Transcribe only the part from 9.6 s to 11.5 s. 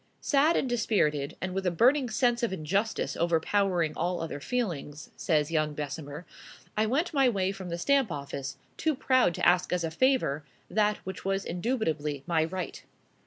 as a favor that which was